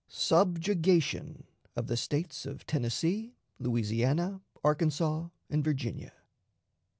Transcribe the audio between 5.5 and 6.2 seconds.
Virginia.